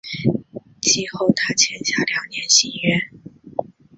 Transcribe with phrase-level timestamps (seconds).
[0.81, 3.01] 季后他签下两年新约。